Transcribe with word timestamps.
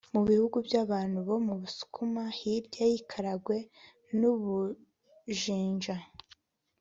mu 0.13 0.21
bihugu 0.29 0.57
by’abantu 0.67 1.17
bo 1.27 1.37
mu 1.45 1.53
busukuma 1.61 2.23
hirya 2.37 2.83
y’ikaragwe 2.91 3.57
n’u 4.19 4.33
bujinja, 4.41 5.95